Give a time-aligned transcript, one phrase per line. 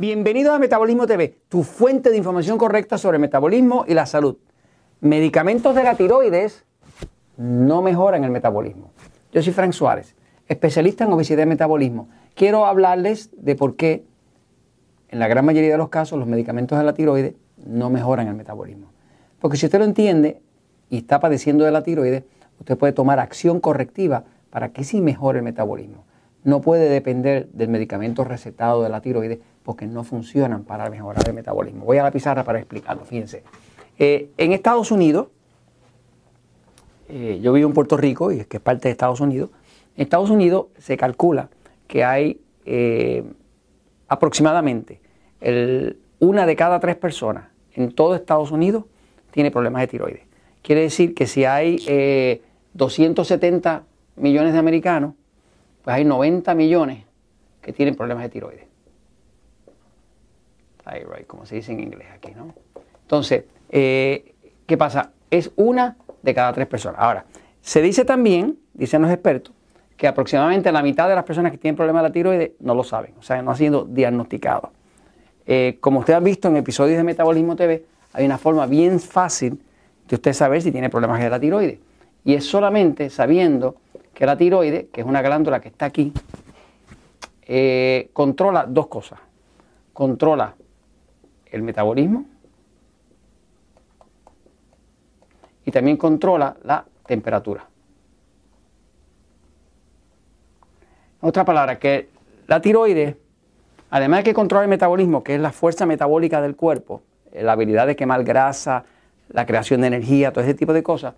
[0.00, 4.36] Bienvenidos a Metabolismo TV, tu fuente de información correcta sobre el metabolismo y la salud.
[5.00, 6.64] Medicamentos de la tiroides
[7.36, 8.92] no mejoran el metabolismo.
[9.32, 10.14] Yo soy Frank Suárez,
[10.46, 12.08] especialista en obesidad y metabolismo.
[12.36, 14.04] Quiero hablarles de por qué,
[15.08, 17.34] en la gran mayoría de los casos, los medicamentos de la tiroides
[17.66, 18.92] no mejoran el metabolismo.
[19.40, 20.40] Porque si usted lo entiende
[20.90, 22.22] y está padeciendo de la tiroides,
[22.60, 26.04] usted puede tomar acción correctiva para que sí mejore el metabolismo.
[26.44, 29.38] No puede depender del medicamento recetado de la tiroides
[29.68, 31.84] porque no funcionan para mejorar el metabolismo.
[31.84, 33.42] Voy a la pizarra para explicarlo, fíjense.
[33.98, 35.28] Eh, en Estados Unidos,
[37.08, 39.50] eh, yo vivo en Puerto Rico y es que es parte de Estados Unidos,
[39.96, 41.50] en Estados Unidos se calcula
[41.86, 43.24] que hay eh,
[44.08, 45.00] aproximadamente
[46.18, 47.44] una de cada tres personas
[47.74, 48.84] en todo Estados Unidos
[49.30, 50.22] tiene problemas de tiroides.
[50.62, 52.40] Quiere decir que si hay
[52.72, 53.84] 270
[54.16, 55.14] millones de americanos,
[55.82, 57.04] pues hay 90 millones
[57.60, 58.64] que tienen problemas de tiroides.
[60.84, 62.54] Thyroid, como se dice en inglés aquí, ¿no?
[63.02, 64.34] Entonces, eh,
[64.66, 65.12] ¿qué pasa?
[65.30, 67.00] Es una de cada tres personas.
[67.00, 67.24] Ahora,
[67.60, 69.54] se dice también, dicen los expertos,
[69.96, 72.84] que aproximadamente la mitad de las personas que tienen problemas de la tiroides no lo
[72.84, 74.70] saben, o sea, no han sido diagnosticados.
[75.46, 79.60] Eh, como usted ha visto en episodios de Metabolismo TV, hay una forma bien fácil
[80.08, 81.78] de usted saber si tiene problemas de la tiroides.
[82.24, 83.76] Y es solamente sabiendo
[84.18, 86.12] que la tiroides, que es una glándula que está aquí,
[87.42, 89.20] eh, controla dos cosas.
[89.92, 90.56] Controla
[91.46, 92.24] el metabolismo
[95.64, 97.64] y también controla la temperatura.
[101.20, 102.08] otra palabra, que
[102.48, 103.14] la tiroides,
[103.90, 107.52] además de que controla el metabolismo, que es la fuerza metabólica del cuerpo, eh, la
[107.52, 108.84] habilidad de quemar grasa,
[109.28, 111.14] la creación de energía, todo ese tipo de cosas,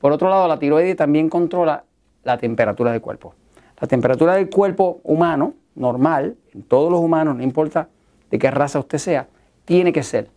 [0.00, 1.84] por otro lado, la tiroides también controla
[2.28, 3.34] la temperatura del cuerpo.
[3.80, 7.88] La temperatura del cuerpo humano, normal, en todos los humanos, no importa
[8.30, 9.28] de qué raza usted sea,
[9.64, 10.28] tiene que ser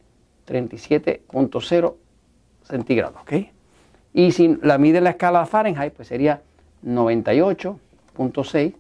[0.48, 1.94] 37.0
[2.64, 3.22] centígrados.
[4.14, 6.42] Y si la mide en la escala Fahrenheit, pues sería
[6.86, 8.74] 98.6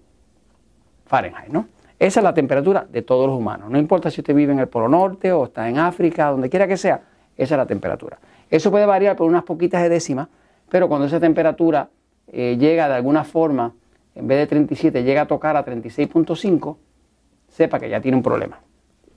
[1.05, 1.67] Fahrenheit, ¿no?
[1.99, 3.69] Esa es la temperatura de todos los humanos.
[3.69, 6.65] No importa si usted vive en el Polo Norte o está en África, donde quiera
[6.65, 7.01] que sea,
[7.35, 8.19] esa es la temperatura.
[8.49, 10.29] Eso puede variar por unas poquitas de décimas,
[10.69, 11.89] pero cuando esa temperatura
[12.27, 13.73] eh, llega de alguna forma,
[14.15, 16.77] en vez de 37, llega a tocar a 36.5,
[17.47, 18.59] sepa que ya tiene un problema.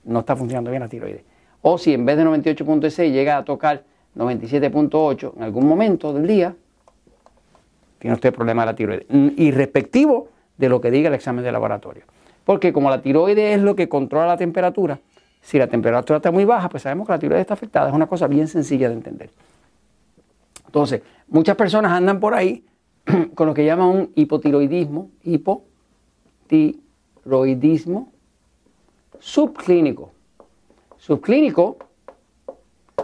[0.03, 1.23] No está funcionando bien la tiroides.
[1.61, 3.83] O si en vez de 98.6 llega a tocar
[4.15, 6.55] 97.8 en algún momento del día,
[7.99, 9.05] tiene usted problema de la tiroides.
[9.37, 12.03] Irrespectivo de lo que diga el examen de laboratorio.
[12.43, 14.99] Porque como la tiroides es lo que controla la temperatura,
[15.41, 17.89] si la temperatura está muy baja, pues sabemos que la tiroides está afectada.
[17.89, 19.29] Es una cosa bien sencilla de entender.
[20.65, 22.63] Entonces, muchas personas andan por ahí
[23.35, 28.11] con lo que llaman un hipotiroidismo, hipotiroidismo
[29.19, 30.11] subclínico.
[30.97, 31.77] Subclínico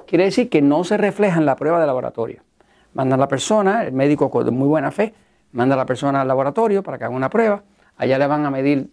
[0.08, 2.42] quiere decir que no se refleja en la prueba de laboratorio.
[2.94, 5.14] Manda a la persona, el médico con muy buena fe,
[5.52, 7.64] manda a la persona al laboratorio para que haga una prueba.
[7.98, 8.90] Allá le van a medir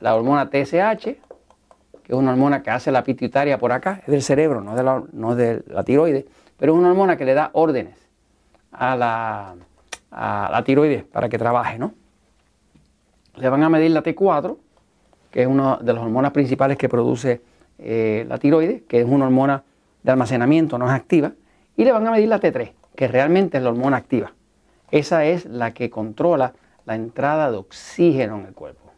[0.00, 4.22] la hormona TSH, que es una hormona que hace la pituitaria por acá, es del
[4.22, 6.24] cerebro, no de la, no de la tiroides,
[6.56, 7.98] pero es una hormona que le da órdenes
[8.72, 9.54] a la,
[10.12, 11.94] a tiroides para que trabaje, ¿no?
[13.36, 14.56] Le van a medir la T4,
[15.30, 17.40] que es una de las hormonas principales que produce
[17.78, 19.64] eh, la tiroides, que es una hormona
[20.02, 21.32] de almacenamiento, no es activa,
[21.76, 24.32] y le van a medir la T3, que realmente es la hormona activa.
[24.90, 26.52] Esa es la que controla
[26.84, 28.92] la entrada de oxígeno en el cuerpo.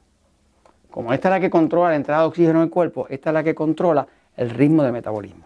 [0.90, 3.34] Como esta es la que controla la entrada de oxígeno en el cuerpo, esta es
[3.34, 5.44] la que controla el ritmo de metabolismo.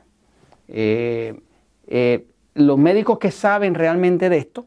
[0.68, 1.38] Eh,
[1.86, 4.66] eh, los médicos que saben realmente de esto,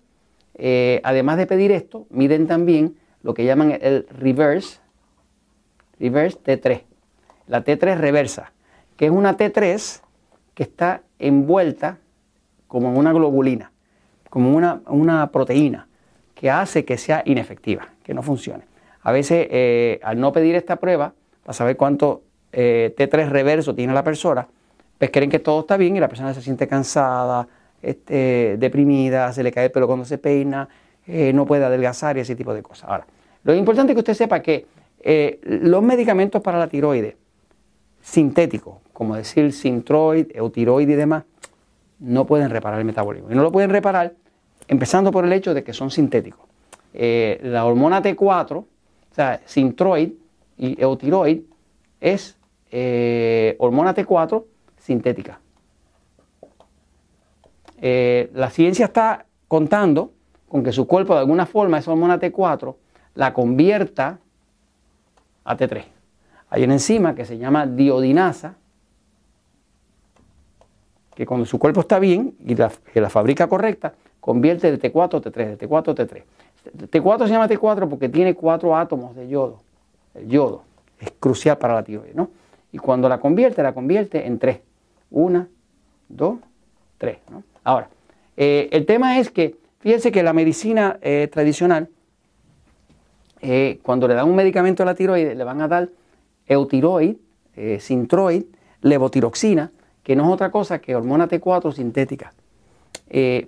[0.56, 4.80] eh, además de pedir esto, miden también lo que llaman el reverse,
[6.00, 6.84] reverse T3,
[7.48, 8.52] la T3 reversa,
[8.98, 10.02] que es una T3
[10.54, 12.00] que está envuelta
[12.68, 13.72] como una globulina,
[14.30, 15.88] como una, una proteína,
[16.36, 18.64] que hace que sea inefectiva, que no funcione.
[19.04, 21.14] A veces, eh, al no pedir esta prueba,
[21.44, 24.48] para saber cuánto eh, T3 reverso tiene la persona,
[24.98, 27.48] pues creen que todo está bien y la persona se siente cansada,
[27.82, 30.70] este, deprimida, se le cae el pelo cuando se peina,
[31.08, 32.90] eh, no puede adelgazar y ese tipo de cosas.
[32.90, 33.08] Ahora,
[33.44, 34.66] lo importante es que usted sepa que
[35.02, 37.16] eh, los medicamentos para la tiroides
[38.02, 41.24] sintéticos, como decir Sintroid, Eutiroid y demás,
[42.00, 43.32] no pueden reparar el metabolismo.
[43.32, 44.14] Y no lo pueden reparar
[44.68, 46.48] empezando por el hecho de que son sintéticos.
[46.94, 48.66] Eh, la hormona T4, o
[49.12, 50.12] sea, Sintroid
[50.58, 51.42] y Eutiroid,
[52.00, 52.38] es
[53.60, 54.46] hormona T4
[54.78, 55.41] sintética.
[57.82, 60.12] Eh, la ciencia está contando
[60.48, 62.76] con que su cuerpo de alguna forma esa hormona T4
[63.16, 64.20] la convierta
[65.44, 65.84] a T3.
[66.50, 68.56] Hay una enzima que se llama diodinasa,
[71.16, 75.22] que cuando su cuerpo está bien y la, la fabrica correcta, convierte de T4 a
[75.22, 76.24] T3, de T4 a T3.
[76.90, 79.62] T4 se llama T4 porque tiene cuatro átomos de yodo.
[80.14, 80.64] El yodo
[81.00, 82.30] es crucial para la tiroides, ¿no?
[82.72, 84.62] Y cuando la convierte, la convierte en tres.
[85.10, 85.48] Una,
[86.08, 86.38] dos,
[86.98, 87.18] tres.
[87.30, 87.44] ¿no?
[87.64, 87.90] Ahora,
[88.38, 91.90] eh, el tema es que, fíjense que la medicina eh, tradicional,
[93.42, 95.90] eh, cuando le dan un medicamento a la tiroides, le van a dar
[96.48, 97.16] eutiroid,
[97.80, 98.44] sintroid,
[98.82, 99.72] levotiroxina,
[100.04, 102.34] que no es otra cosa que hormona T4 sintética.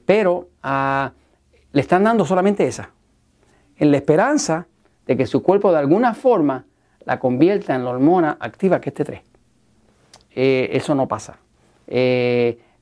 [0.06, 1.12] pero ah,
[1.72, 2.92] le están dando solamente esa,
[3.78, 4.68] en la esperanza
[5.08, 6.66] de que su cuerpo de alguna forma
[7.06, 9.22] la convierta en la hormona activa que es T3.
[10.36, 11.40] eso no pasa.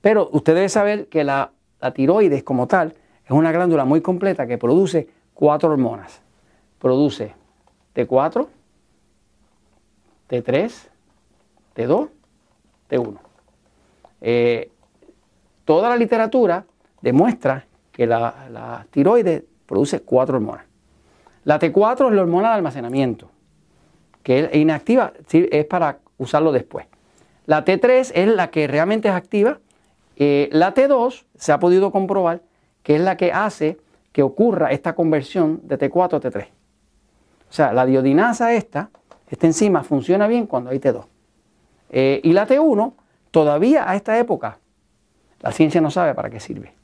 [0.01, 1.51] Pero usted debe saber que la
[1.81, 2.93] la tiroides como tal
[3.25, 6.21] es una glándula muy completa que produce cuatro hormonas.
[6.79, 7.33] Produce
[7.95, 8.47] T4,
[10.29, 10.71] T3,
[11.75, 12.09] T2,
[12.89, 14.69] T1.
[15.65, 16.65] toda la literatura
[17.01, 20.65] demuestra que la, tiroides produce cuatro hormonas.
[21.43, 23.29] La T4 es la hormona de almacenamiento,
[24.21, 26.85] que es inactiva, es para usarlo después.
[27.47, 29.59] La T3 es la que realmente es activa
[30.23, 32.43] eh, la T2 se ha podido comprobar
[32.83, 33.79] que es la que hace
[34.11, 36.45] que ocurra esta conversión de T4 a T3.
[36.45, 38.91] O sea, la diodinasa esta,
[39.31, 41.05] esta enzima funciona bien cuando hay T2.
[41.89, 42.93] Eh, y la T1,
[43.31, 44.59] todavía a esta época,
[45.39, 46.75] la ciencia no sabe para qué sirve.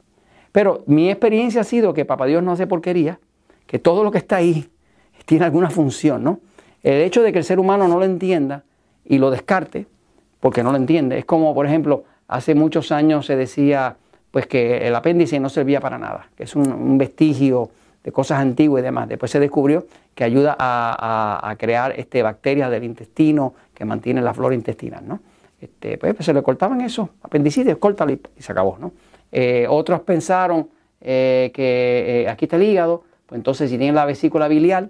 [0.51, 3.19] Pero mi experiencia ha sido que Papá Dios no hace porquería,
[3.67, 4.67] que todo lo que está ahí
[5.27, 6.39] tiene alguna función, ¿no?
[6.81, 8.63] El hecho de que el ser humano no lo entienda
[9.05, 9.85] y lo descarte,
[10.39, 13.97] porque no lo entiende, es como, por ejemplo, Hace muchos años se decía
[14.31, 17.69] pues que el apéndice no servía para nada, que es un, vestigio
[18.03, 19.07] de cosas antiguas y demás.
[19.07, 24.55] Después se descubrió que ayuda a, crear este, bacterias del intestino que mantienen la flora
[24.55, 25.07] intestinal.
[25.07, 25.21] ¿no?
[25.59, 28.77] Este, pues, se le cortaban eso, apendicitis, córtalo y, se acabó.
[28.79, 28.91] ¿no?
[29.31, 30.69] Eh, otros pensaron
[31.01, 34.89] eh, que eh, aquí está el hígado, pues entonces si tiene la vesícula biliar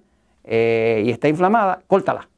[0.50, 2.30] y está inflamada, córtala,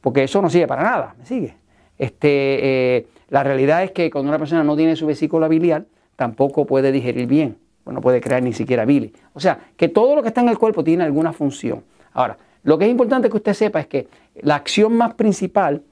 [0.00, 1.56] porque eso no sirve para nada, ¿me sigue?
[1.98, 5.86] Este, la realidad es que cuando una persona no tiene su vesícula biliar,
[6.16, 9.12] tampoco puede digerir bien, no puede crear ni siquiera bilis.
[9.32, 11.84] O sea, que todo lo que está en el cuerpo tiene alguna función.
[12.12, 14.08] Ahora, lo que es importante que usted sepa es que
[14.40, 15.82] la acción más principal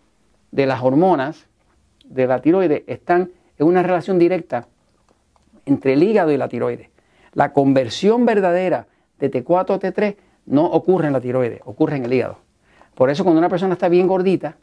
[0.50, 1.46] de las hormonas
[2.04, 4.68] de la tiroides están en una relación directa
[5.66, 6.88] entre el hígado y la tiroides.
[7.34, 8.86] La conversión verdadera
[9.18, 10.16] de T4 a T3
[10.46, 12.38] no ocurre en la tiroides, ocurre en el hígado.
[12.94, 14.56] Por eso cuando una persona está bien gordita,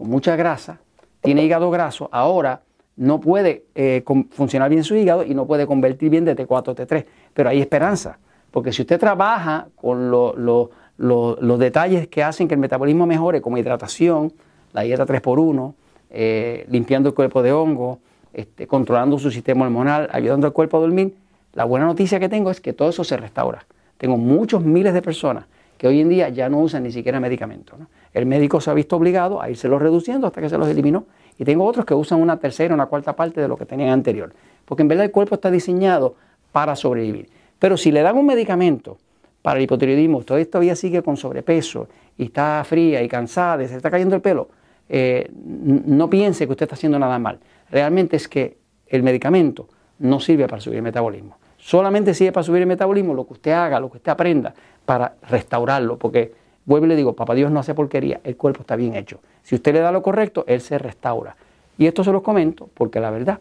[0.00, 0.80] con mucha grasa,
[1.20, 2.62] tiene hígado graso, ahora
[2.96, 6.74] no puede eh, funcionar bien su hígado y no puede convertir bien de T4 a
[6.74, 7.04] T3.
[7.34, 8.18] Pero hay esperanza,
[8.50, 14.32] porque si usted trabaja con los detalles que hacen que el metabolismo mejore, como hidratación,
[14.72, 15.74] la dieta 3x1,
[16.08, 17.98] eh, limpiando el cuerpo de hongo,
[18.32, 21.14] este, controlando su sistema hormonal, ayudando al cuerpo a dormir,
[21.52, 23.66] la buena noticia que tengo es que todo eso se restaura.
[23.98, 25.44] Tengo muchos miles de personas
[25.80, 27.80] que hoy en día ya no usan ni siquiera medicamentos.
[28.12, 31.06] El médico se ha visto obligado a irse reduciendo hasta que se los eliminó.
[31.38, 34.30] Y tengo otros que usan una tercera, una cuarta parte de lo que tenían anterior.
[34.66, 36.16] Porque en verdad el cuerpo está diseñado
[36.52, 37.30] para sobrevivir.
[37.58, 38.98] Pero si le dan un medicamento
[39.40, 43.90] para el hipotiroidismo, usted todavía sigue con sobrepeso y está fría y cansada, se está
[43.90, 44.50] cayendo el pelo,
[44.86, 47.38] eh, no piense que usted está haciendo nada mal.
[47.70, 49.66] Realmente es que el medicamento
[49.98, 51.38] no sirve para subir el metabolismo.
[51.60, 55.14] Solamente sirve para subir el metabolismo lo que usted haga, lo que usted aprenda para
[55.28, 56.32] restaurarlo, porque
[56.64, 59.20] vuelvo y le digo, papá Dios no hace porquería, el cuerpo está bien hecho.
[59.42, 61.36] Si usted le da lo correcto, él se restaura.
[61.78, 63.40] Y esto se los comento porque la verdad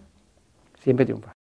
[0.79, 1.38] siempre triunfa.